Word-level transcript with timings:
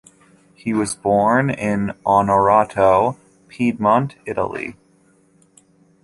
He 0.55 0.73
was 0.73 0.95
born 0.95 1.51
in 1.51 1.91
Onorato, 2.07 3.17
Piedmont, 3.47 4.15
Italy. 4.25 4.75